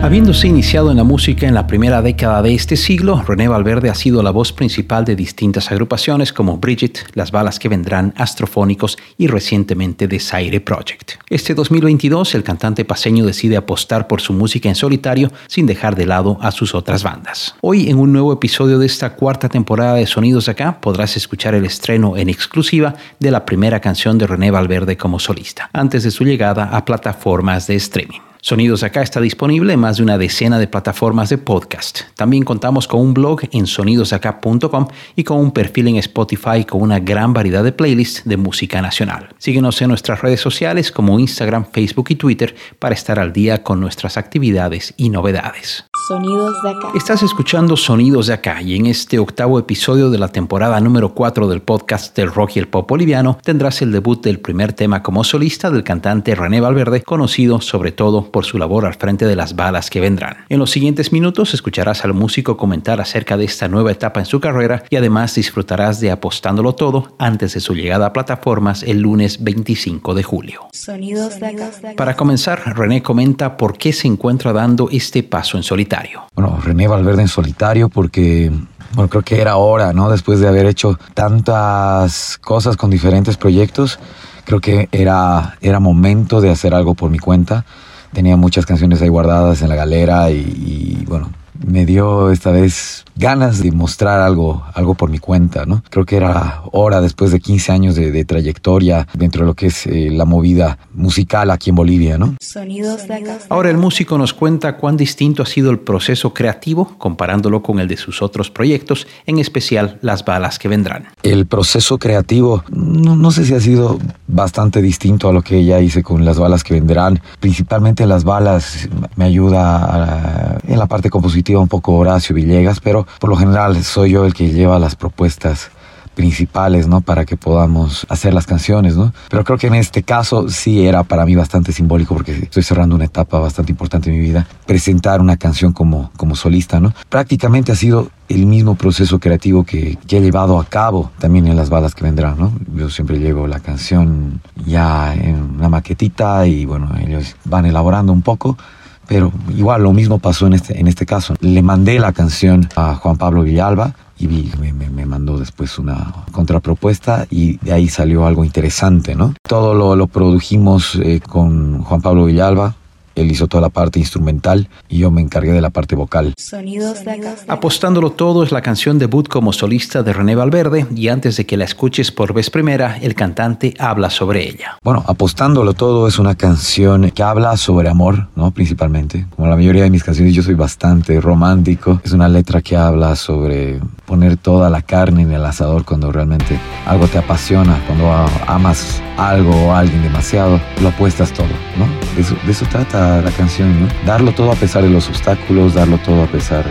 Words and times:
Habiéndose 0.00 0.46
iniciado 0.46 0.92
en 0.92 0.96
la 0.96 1.02
música 1.02 1.48
en 1.48 1.54
la 1.54 1.66
primera 1.66 2.00
década 2.00 2.40
de 2.40 2.54
este 2.54 2.76
siglo, 2.76 3.20
René 3.26 3.48
Valverde 3.48 3.90
ha 3.90 3.96
sido 3.96 4.22
la 4.22 4.30
voz 4.30 4.52
principal 4.52 5.04
de 5.04 5.16
distintas 5.16 5.72
agrupaciones 5.72 6.32
como 6.32 6.56
Bridget, 6.56 7.00
Las 7.14 7.32
Balas 7.32 7.58
que 7.58 7.68
Vendrán, 7.68 8.14
Astrofónicos 8.16 8.96
y 9.18 9.26
recientemente 9.26 10.06
The 10.06 10.20
Zaire 10.20 10.60
Project. 10.60 11.14
Este 11.28 11.52
2022, 11.52 12.36
el 12.36 12.44
cantante 12.44 12.84
paseño 12.84 13.26
decide 13.26 13.56
apostar 13.56 14.06
por 14.06 14.20
su 14.20 14.32
música 14.32 14.68
en 14.68 14.76
solitario 14.76 15.32
sin 15.48 15.66
dejar 15.66 15.96
de 15.96 16.06
lado 16.06 16.38
a 16.40 16.52
sus 16.52 16.76
otras 16.76 17.02
bandas. 17.02 17.56
Hoy, 17.60 17.90
en 17.90 17.98
un 17.98 18.12
nuevo 18.12 18.32
episodio 18.32 18.78
de 18.78 18.86
esta 18.86 19.14
cuarta 19.16 19.48
temporada 19.48 19.94
de 19.94 20.06
Sonidos 20.06 20.48
Acá, 20.48 20.80
podrás 20.80 21.16
escuchar 21.16 21.56
el 21.56 21.66
estreno 21.66 22.16
en 22.16 22.28
exclusiva 22.28 22.94
de 23.18 23.32
la 23.32 23.44
primera 23.44 23.80
canción 23.80 24.16
de 24.16 24.28
René 24.28 24.52
Valverde 24.52 24.96
como 24.96 25.18
solista, 25.18 25.68
antes 25.72 26.04
de 26.04 26.12
su 26.12 26.22
llegada 26.22 26.70
a 26.72 26.84
plataformas 26.84 27.66
de 27.66 27.74
streaming. 27.74 28.27
Sonidos 28.48 28.82
Acá 28.82 29.02
está 29.02 29.20
disponible 29.20 29.74
en 29.74 29.80
más 29.80 29.98
de 29.98 30.02
una 30.02 30.16
decena 30.16 30.58
de 30.58 30.66
plataformas 30.66 31.28
de 31.28 31.36
podcast. 31.36 32.04
También 32.14 32.44
contamos 32.44 32.88
con 32.88 33.02
un 33.02 33.12
blog 33.12 33.42
en 33.52 33.66
sonidosacá.com 33.66 34.88
y 35.16 35.24
con 35.24 35.38
un 35.38 35.50
perfil 35.50 35.88
en 35.88 35.96
Spotify 35.96 36.64
con 36.64 36.80
una 36.80 36.98
gran 36.98 37.34
variedad 37.34 37.62
de 37.62 37.72
playlists 37.72 38.22
de 38.24 38.38
música 38.38 38.80
nacional. 38.80 39.28
Síguenos 39.36 39.82
en 39.82 39.88
nuestras 39.88 40.22
redes 40.22 40.40
sociales 40.40 40.90
como 40.90 41.18
Instagram, 41.20 41.66
Facebook 41.70 42.06
y 42.08 42.14
Twitter 42.14 42.56
para 42.78 42.94
estar 42.94 43.18
al 43.18 43.34
día 43.34 43.62
con 43.62 43.80
nuestras 43.80 44.16
actividades 44.16 44.94
y 44.96 45.10
novedades. 45.10 45.84
Sonidos 46.08 46.62
de 46.62 46.70
acá. 46.70 46.88
Estás 46.94 47.22
escuchando 47.22 47.76
Sonidos 47.76 48.28
de 48.28 48.32
acá 48.32 48.62
y 48.62 48.76
en 48.76 48.86
este 48.86 49.18
octavo 49.18 49.58
episodio 49.58 50.08
de 50.08 50.16
la 50.16 50.28
temporada 50.28 50.80
número 50.80 51.12
4 51.12 51.46
del 51.48 51.60
podcast 51.60 52.16
del 52.16 52.32
rock 52.32 52.52
y 52.56 52.60
el 52.60 52.68
pop 52.68 52.88
boliviano 52.88 53.36
tendrás 53.42 53.82
el 53.82 53.92
debut 53.92 54.24
del 54.24 54.40
primer 54.40 54.72
tema 54.72 55.02
como 55.02 55.22
solista 55.22 55.70
del 55.70 55.84
cantante 55.84 56.34
René 56.34 56.62
Valverde, 56.62 57.02
conocido 57.02 57.60
sobre 57.60 57.92
todo 57.92 58.32
por 58.32 58.46
su 58.46 58.56
labor 58.56 58.86
al 58.86 58.94
frente 58.94 59.26
de 59.26 59.36
las 59.36 59.54
balas 59.54 59.90
que 59.90 60.00
vendrán. 60.00 60.46
En 60.48 60.58
los 60.58 60.70
siguientes 60.70 61.12
minutos 61.12 61.52
escucharás 61.52 62.02
al 62.06 62.14
músico 62.14 62.56
comentar 62.56 63.02
acerca 63.02 63.36
de 63.36 63.44
esta 63.44 63.68
nueva 63.68 63.92
etapa 63.92 64.18
en 64.18 64.24
su 64.24 64.40
carrera 64.40 64.84
y 64.88 64.96
además 64.96 65.34
disfrutarás 65.34 66.00
de 66.00 66.10
apostándolo 66.10 66.74
todo 66.74 67.16
antes 67.18 67.52
de 67.52 67.60
su 67.60 67.74
llegada 67.74 68.06
a 68.06 68.12
plataformas 68.14 68.82
el 68.82 69.00
lunes 69.00 69.44
25 69.44 70.14
de 70.14 70.22
julio. 70.22 70.68
Sonidos 70.72 71.38
de 71.38 71.48
acá. 71.48 71.70
Para 71.98 72.16
comenzar, 72.16 72.62
René 72.78 73.02
comenta 73.02 73.58
por 73.58 73.76
qué 73.76 73.92
se 73.92 74.08
encuentra 74.08 74.54
dando 74.54 74.88
este 74.90 75.22
paso 75.22 75.58
en 75.58 75.62
solitario. 75.62 75.97
Bueno, 76.34 76.58
René 76.62 76.88
Valverde 76.88 77.22
en 77.22 77.28
solitario 77.28 77.88
porque 77.88 78.52
bueno, 78.94 79.08
creo 79.10 79.22
que 79.22 79.40
era 79.40 79.56
hora, 79.56 79.92
¿no? 79.92 80.10
Después 80.10 80.40
de 80.40 80.48
haber 80.48 80.66
hecho 80.66 80.98
tantas 81.14 82.38
cosas 82.38 82.76
con 82.76 82.90
diferentes 82.90 83.36
proyectos, 83.36 83.98
creo 84.44 84.60
que 84.60 84.88
era, 84.92 85.56
era 85.60 85.80
momento 85.80 86.40
de 86.40 86.50
hacer 86.50 86.74
algo 86.74 86.94
por 86.94 87.10
mi 87.10 87.18
cuenta. 87.18 87.64
Tenía 88.12 88.36
muchas 88.36 88.64
canciones 88.64 89.02
ahí 89.02 89.08
guardadas 89.08 89.60
en 89.62 89.68
la 89.68 89.74
galera 89.74 90.30
y 90.30 91.04
bueno, 91.06 91.30
me 91.66 91.86
dio 91.86 92.30
esta 92.30 92.50
vez 92.50 93.04
ganas 93.16 93.62
de 93.62 93.72
mostrar 93.72 94.20
algo, 94.20 94.64
algo 94.74 94.94
por 94.94 95.10
mi 95.10 95.18
cuenta, 95.18 95.66
¿no? 95.66 95.82
Creo 95.90 96.04
que 96.04 96.16
era 96.16 96.62
hora, 96.72 97.00
después 97.00 97.32
de 97.32 97.40
15 97.40 97.72
años 97.72 97.94
de, 97.94 98.24
trayectoria 98.24 99.06
dentro 99.14 99.42
de 99.42 99.46
lo 99.46 99.54
que 99.54 99.66
es 99.66 99.86
eh, 99.86 100.10
la 100.10 100.24
movida 100.24 100.78
musical 100.92 101.50
aquí 101.50 101.70
en 101.70 101.76
Bolivia, 101.76 102.18
¿no? 102.18 102.36
Sonidos 102.40 103.08
de 103.08 103.14
acá. 103.14 103.38
Ahora 103.48 103.70
el 103.70 103.78
músico 103.78 104.18
nos 104.18 104.34
cuenta 104.34 104.76
cuán 104.76 104.96
distinto 104.96 105.42
ha 105.42 105.46
sido 105.46 105.70
el 105.70 105.78
proceso 105.78 106.34
creativo 106.34 106.96
comparándolo 106.98 107.62
con 107.62 107.80
el 107.80 107.88
de 107.88 107.96
sus 107.96 108.22
otros 108.22 108.50
proyectos, 108.50 109.06
en 109.26 109.38
especial 109.38 109.98
las 110.02 110.24
balas 110.24 110.58
que 110.58 110.68
vendrán. 110.68 111.08
El 111.22 111.46
proceso 111.46 111.98
creativo, 111.98 112.64
no, 112.70 113.16
no 113.16 113.30
sé 113.30 113.44
si 113.44 113.54
ha 113.54 113.60
sido 113.60 113.98
bastante 114.28 114.80
distinto 114.80 115.28
a 115.28 115.32
lo 115.32 115.42
que 115.42 115.64
ya 115.64 115.80
hice 115.80 116.02
con 116.02 116.24
las 116.24 116.38
balas 116.38 116.62
que 116.62 116.74
vendrán. 116.74 117.20
Principalmente 117.40 118.06
las 118.06 118.24
balas 118.24 118.88
me 119.16 119.24
ayuda 119.24 120.58
en 120.68 120.78
la 120.78 120.86
parte 120.86 121.10
compositiva 121.10 121.60
un 121.60 121.68
poco 121.68 121.94
Horacio 121.94 122.34
Villegas, 122.34 122.78
pero 122.80 123.06
por 123.18 123.30
lo 123.30 123.36
general 123.36 123.82
soy 123.82 124.12
yo 124.12 124.24
el 124.24 124.34
que 124.34 124.52
lleva 124.52 124.78
las 124.78 124.94
propuestas 124.94 125.70
principales, 126.18 126.88
¿no? 126.88 127.00
Para 127.00 127.24
que 127.24 127.36
podamos 127.36 128.04
hacer 128.08 128.34
las 128.34 128.44
canciones, 128.44 128.96
¿no? 128.96 129.12
Pero 129.30 129.44
creo 129.44 129.56
que 129.56 129.68
en 129.68 129.76
este 129.76 130.02
caso 130.02 130.48
sí 130.48 130.84
era 130.84 131.04
para 131.04 131.24
mí 131.24 131.36
bastante 131.36 131.70
simbólico 131.70 132.12
porque 132.12 132.32
estoy 132.32 132.64
cerrando 132.64 132.96
una 132.96 133.04
etapa 133.04 133.38
bastante 133.38 133.70
importante 133.70 134.10
en 134.10 134.16
mi 134.16 134.22
vida. 134.22 134.44
Presentar 134.66 135.20
una 135.20 135.36
canción 135.36 135.72
como, 135.72 136.10
como 136.16 136.34
solista, 136.34 136.80
¿no? 136.80 136.92
Prácticamente 137.08 137.70
ha 137.70 137.76
sido 137.76 138.10
el 138.28 138.46
mismo 138.46 138.74
proceso 138.74 139.20
creativo 139.20 139.62
que, 139.62 139.96
que 140.08 140.16
he 140.16 140.20
llevado 140.20 140.58
a 140.58 140.64
cabo 140.64 141.12
también 141.20 141.46
en 141.46 141.54
las 141.54 141.70
balas 141.70 141.94
que 141.94 142.02
vendrán, 142.02 142.36
¿no? 142.36 142.52
Yo 142.74 142.90
siempre 142.90 143.20
llevo 143.20 143.46
la 143.46 143.60
canción 143.60 144.40
ya 144.66 145.14
en 145.14 145.36
una 145.58 145.68
maquetita 145.68 146.48
y 146.48 146.64
bueno, 146.64 146.90
ellos 147.00 147.36
van 147.44 147.64
elaborando 147.64 148.12
un 148.12 148.22
poco 148.22 148.58
pero 149.06 149.32
igual 149.56 149.84
lo 149.84 149.94
mismo 149.94 150.18
pasó 150.18 150.46
en 150.46 150.52
este, 150.52 150.78
en 150.78 150.86
este 150.86 151.06
caso. 151.06 151.34
Le 151.40 151.62
mandé 151.62 151.98
la 151.98 152.12
canción 152.12 152.68
a 152.76 152.94
Juan 152.94 153.16
Pablo 153.16 153.42
Villalba 153.42 153.94
y 154.18 154.26
me, 154.26 154.72
me, 154.72 155.06
mandó 155.06 155.38
después 155.38 155.78
una 155.78 156.12
contrapropuesta 156.32 157.26
y 157.30 157.56
de 157.58 157.72
ahí 157.72 157.88
salió 157.88 158.26
algo 158.26 158.44
interesante, 158.44 159.14
¿no? 159.14 159.34
Todo 159.46 159.74
lo, 159.74 159.96
lo 159.96 160.06
produjimos 160.06 160.96
eh, 160.96 161.20
con 161.20 161.82
Juan 161.82 162.00
Pablo 162.00 162.26
Villalba, 162.26 162.74
él 163.18 163.32
hizo 163.32 163.48
toda 163.48 163.62
la 163.62 163.68
parte 163.68 163.98
instrumental 163.98 164.68
y 164.88 164.98
yo 164.98 165.10
me 165.10 165.20
encargué 165.20 165.52
de 165.52 165.60
la 165.60 165.70
parte 165.70 165.96
vocal. 165.96 166.34
Sonidos 166.36 167.04
de 167.04 167.12
acá. 167.12 167.34
Apostándolo 167.48 168.12
todo 168.12 168.44
es 168.44 168.52
la 168.52 168.62
canción 168.62 168.98
debut 168.98 169.28
como 169.28 169.52
solista 169.52 170.02
de 170.02 170.12
René 170.12 170.34
Valverde 170.34 170.86
y 170.94 171.08
antes 171.08 171.36
de 171.36 171.44
que 171.44 171.56
la 171.56 171.64
escuches 171.64 172.12
por 172.12 172.32
vez 172.32 172.50
primera, 172.50 172.96
el 172.98 173.14
cantante 173.14 173.74
habla 173.78 174.10
sobre 174.10 174.48
ella. 174.48 174.78
Bueno, 174.82 175.04
Apostándolo 175.06 175.74
todo 175.74 176.06
es 176.06 176.18
una 176.18 176.36
canción 176.36 177.10
que 177.10 177.22
habla 177.22 177.56
sobre 177.56 177.88
amor, 177.88 178.28
¿no? 178.36 178.50
Principalmente. 178.52 179.26
Como 179.34 179.48
la 179.48 179.56
mayoría 179.56 179.82
de 179.82 179.90
mis 179.90 180.04
canciones, 180.04 180.34
yo 180.34 180.42
soy 180.42 180.54
bastante 180.54 181.20
romántico. 181.20 182.00
Es 182.04 182.12
una 182.12 182.28
letra 182.28 182.62
que 182.62 182.76
habla 182.76 183.16
sobre 183.16 183.80
poner 184.08 184.38
toda 184.38 184.70
la 184.70 184.80
carne 184.80 185.22
en 185.22 185.32
el 185.32 185.44
asador 185.44 185.84
cuando 185.84 186.10
realmente 186.10 186.58
algo 186.86 187.06
te 187.08 187.18
apasiona, 187.18 187.78
cuando 187.86 188.10
amas 188.46 189.02
algo 189.18 189.54
o 189.66 189.74
alguien 189.74 190.02
demasiado, 190.02 190.58
lo 190.80 190.88
apuestas 190.88 191.30
todo, 191.32 191.46
¿no? 191.76 191.86
De 192.16 192.50
eso, 192.50 192.64
trata 192.70 193.20
la, 193.20 193.30
canción. 193.32 193.86
Darlo 194.06 194.32
todo 194.32 194.50
a 194.50 194.54
pesar 194.54 194.82
de 194.82 194.88
los 194.88 195.08
obstáculos, 195.08 195.74
darlo 195.74 195.98
todo 195.98 196.22
a 196.22 196.26
pesar 196.26 196.64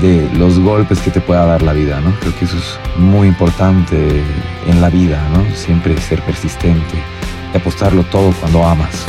de, 0.00 0.30
los 0.38 0.60
golpes 0.60 1.00
que 1.00 1.10
te 1.10 1.20
pueda 1.20 1.44
dar 1.44 1.62
la 1.62 1.72
vida, 1.72 2.00
¿no? 2.00 2.12
Creo 2.20 2.38
que 2.38 2.44
eso 2.44 2.56
es 2.56 2.78
muy 2.96 3.26
importante 3.26 4.22
en 4.68 4.80
la 4.80 4.88
vida, 4.88 5.20
¿no? 5.32 5.44
Siempre 5.56 6.00
ser 6.00 6.22
persistente 6.22 6.94
y 7.52 7.56
apostarlo 7.56 8.04
todo 8.04 8.32
cuando 8.40 8.64
amas. 8.64 9.04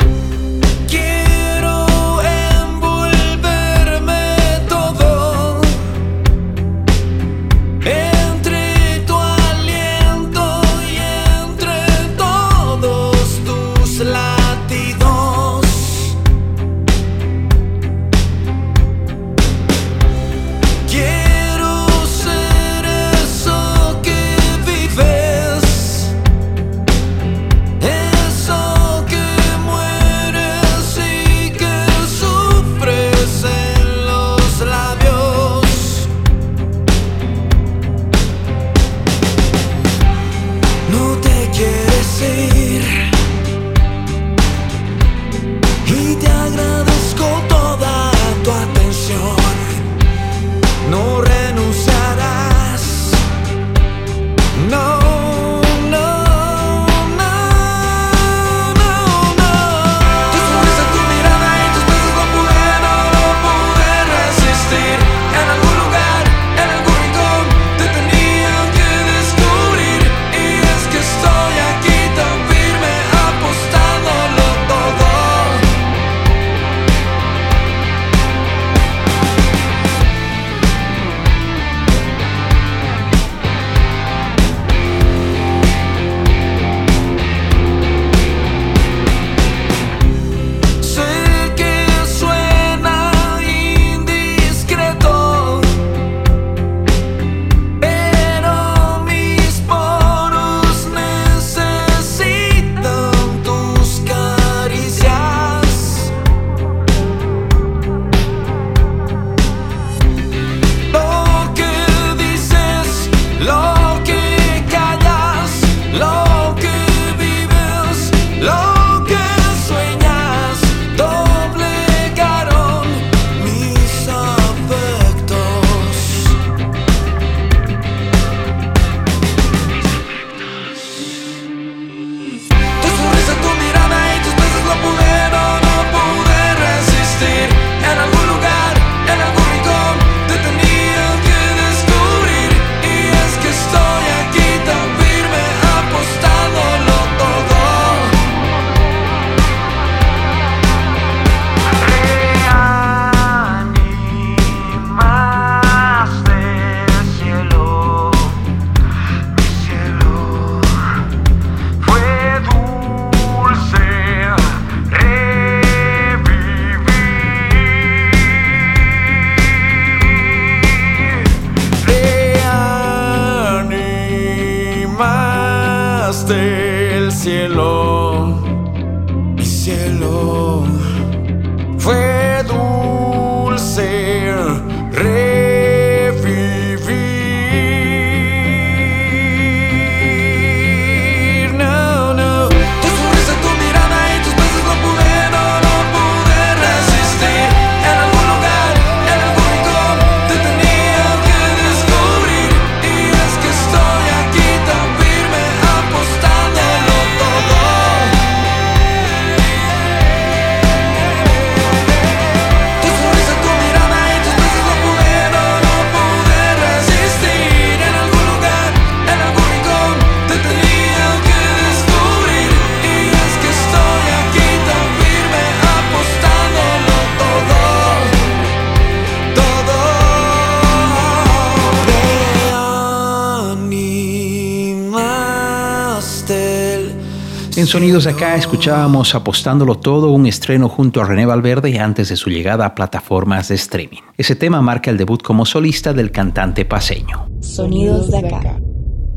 En 237.59 237.67
Sonidos 237.67 238.08
Acá 238.08 238.38
escuchábamos 238.38 239.14
Apostándolo 239.16 239.76
Todo, 239.76 240.11
un 240.11 240.26
estreno 240.28 240.70
junto 240.70 241.02
a 241.02 241.06
René 241.06 241.26
Valverde 241.26 241.78
antes 241.78 242.08
de 242.08 242.16
su 242.16 242.29
llegada 242.29 242.66
a 242.66 242.73
plataformas 242.73 243.50
de 243.50 243.56
streaming. 243.56 244.00
Ese 244.17 244.38
tema 244.38 244.61
marca 244.61 244.90
el 244.90 244.97
debut 244.97 245.22
como 245.22 245.46
solista 245.46 245.91
del 245.91 246.09
cantante 246.09 246.64
paseño. 246.64 247.28
Sonidos 247.41 248.11
de 248.11 248.20
Acá. 248.20 248.61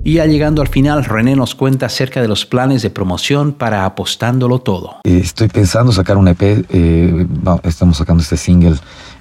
Y 0.02 0.14
ya 0.14 0.26
llegando 0.26 0.60
al 0.60 0.66
final, 0.66 1.04
René 1.04 1.36
nos 1.36 1.54
cuenta 1.54 1.86
acerca 1.86 2.20
de 2.20 2.26
los 2.26 2.44
planes 2.44 2.82
de 2.82 2.90
promoción 2.90 3.52
para 3.52 3.84
Apostándolo 3.84 4.58
Todo. 4.58 4.96
Eh, 5.04 5.20
estoy 5.22 5.46
pensando 5.46 5.92
sacar 5.92 6.16
un 6.16 6.26
EP, 6.26 6.42
eh, 6.42 7.26
estamos 7.62 7.98
sacando 7.98 8.24
este 8.24 8.36
single 8.36 8.74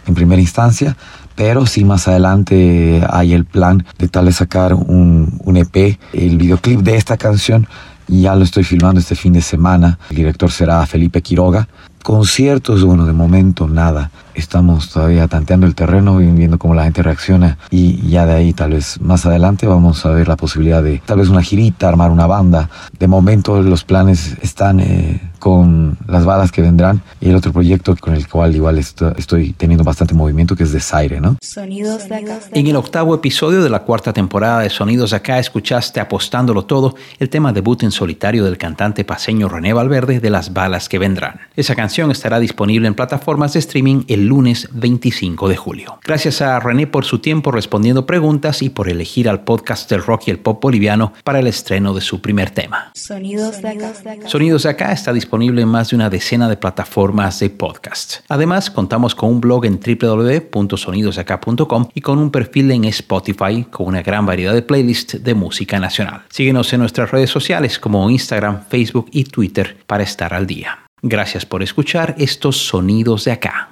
en 0.07 0.15
primera 0.15 0.41
instancia, 0.41 0.97
pero 1.35 1.67
si 1.67 1.85
más 1.85 2.07
adelante 2.07 3.05
hay 3.07 3.33
el 3.33 3.45
plan 3.45 3.85
de 3.99 4.07
tal 4.07 4.25
vez 4.25 4.37
sacar 4.37 4.73
un, 4.73 5.39
un 5.43 5.57
EP, 5.57 5.99
el 6.11 6.37
videoclip 6.39 6.79
de 6.79 6.95
esta 6.95 7.17
canción 7.17 7.67
ya 8.11 8.35
lo 8.35 8.43
estoy 8.43 8.63
filmando 8.63 8.99
este 8.99 9.15
fin 9.15 9.33
de 9.33 9.41
semana. 9.41 9.97
El 10.09 10.17
director 10.17 10.51
será 10.51 10.85
Felipe 10.85 11.21
Quiroga. 11.21 11.67
Conciertos, 12.03 12.83
bueno, 12.83 13.05
de 13.05 13.13
momento 13.13 13.67
nada. 13.67 14.11
Estamos 14.35 14.89
todavía 14.89 15.27
tanteando 15.27 15.67
el 15.67 15.75
terreno, 15.75 16.17
viendo 16.17 16.57
cómo 16.57 16.73
la 16.73 16.83
gente 16.83 17.03
reacciona 17.03 17.57
y 17.69 18.07
ya 18.09 18.25
de 18.25 18.33
ahí 18.33 18.53
tal 18.53 18.71
vez 18.71 18.99
más 19.01 19.25
adelante 19.25 19.67
vamos 19.67 20.05
a 20.05 20.11
ver 20.11 20.27
la 20.27 20.37
posibilidad 20.37 20.83
de 20.83 21.01
tal 21.05 21.19
vez 21.19 21.29
una 21.29 21.41
girita, 21.41 21.87
armar 21.87 22.11
una 22.11 22.27
banda. 22.27 22.69
De 22.97 23.07
momento 23.07 23.61
los 23.61 23.83
planes 23.83 24.37
están 24.41 24.79
eh, 24.79 25.21
con 25.39 25.97
las 26.07 26.23
balas 26.23 26.51
que 26.51 26.61
vendrán 26.61 27.01
y 27.19 27.29
el 27.29 27.35
otro 27.35 27.51
proyecto 27.51 27.95
con 27.97 28.13
el 28.13 28.27
cual 28.27 28.55
igual 28.55 28.77
estoy 28.77 29.53
teniendo 29.53 29.83
bastante 29.83 30.13
movimiento 30.13 30.55
que 30.55 30.63
es 30.63 30.71
Desaire, 30.71 31.19
¿no? 31.19 31.37
Sonidos 31.41 32.07
de 32.07 32.15
acá. 32.15 32.39
En 32.51 32.67
el 32.67 32.75
octavo 32.75 33.15
episodio 33.15 33.63
de 33.63 33.69
la 33.69 33.79
cuarta 33.79 34.13
temporada 34.13 34.59
de 34.59 34.69
Sonidos 34.69 35.09
de 35.09 35.17
acá 35.17 35.39
escuchaste 35.39 35.99
Apostándolo 35.99 36.65
Todo, 36.65 36.95
el 37.19 37.29
tema 37.29 37.51
debut 37.53 37.81
en 37.83 37.91
solitario 37.91 38.45
del 38.45 38.57
cantante 38.57 39.03
paseño 39.03 39.49
René 39.49 39.73
Valverde 39.73 40.19
de 40.19 40.29
Las 40.29 40.53
balas 40.53 40.87
que 40.87 40.99
vendrán. 40.99 41.39
Esa 41.55 41.75
canción 41.75 42.11
estará 42.11 42.39
disponible 42.39 42.87
en 42.87 42.93
plataformas 42.93 43.53
de 43.53 43.59
streaming 43.59 44.03
el 44.07 44.20
lunes 44.25 44.69
25 44.73 45.49
de 45.49 45.57
julio. 45.57 45.99
Gracias 46.03 46.41
a 46.41 46.59
René 46.59 46.85
por 46.85 47.05
su 47.05 47.19
tiempo 47.19 47.51
respondiendo 47.51 48.05
preguntas 48.05 48.61
y 48.61 48.69
por 48.69 48.89
elegir 48.89 49.27
al 49.27 49.43
podcast 49.43 49.89
del 49.89 50.03
rock 50.03 50.23
y 50.27 50.31
el 50.31 50.39
pop 50.39 50.61
boliviano 50.61 51.13
para 51.23 51.39
el 51.39 51.47
estreno 51.47 51.93
de 51.93 52.01
su 52.01 52.21
primer 52.21 52.51
tema. 52.51 52.91
Sonidos 52.93 53.61
de 53.61 53.69
acá. 53.69 53.93
Sonidos 54.27 54.63
de 54.63 54.69
acá 54.69 54.91
está 54.91 55.11
disponible 55.11 55.31
disponible 55.31 55.61
en 55.61 55.69
más 55.69 55.91
de 55.91 55.95
una 55.95 56.09
decena 56.09 56.49
de 56.49 56.57
plataformas 56.57 57.39
de 57.39 57.49
podcast. 57.49 58.15
Además, 58.27 58.69
contamos 58.69 59.15
con 59.15 59.29
un 59.29 59.39
blog 59.39 59.63
en 59.63 59.79
www.sonidosacá.com 59.79 61.87
y 61.93 62.01
con 62.01 62.19
un 62.19 62.31
perfil 62.31 62.69
en 62.71 62.83
Spotify 62.83 63.63
con 63.63 63.87
una 63.87 64.01
gran 64.01 64.25
variedad 64.25 64.53
de 64.53 64.61
playlists 64.61 65.23
de 65.23 65.33
música 65.33 65.79
nacional. 65.79 66.23
Síguenos 66.27 66.73
en 66.73 66.81
nuestras 66.81 67.11
redes 67.11 67.29
sociales 67.29 67.79
como 67.79 68.09
Instagram, 68.09 68.65
Facebook 68.67 69.07
y 69.13 69.23
Twitter 69.23 69.77
para 69.87 70.03
estar 70.03 70.33
al 70.33 70.47
día. 70.47 70.79
Gracias 71.01 71.45
por 71.45 71.63
escuchar 71.63 72.13
estos 72.17 72.57
sonidos 72.57 73.23
de 73.23 73.31
acá. 73.31 73.71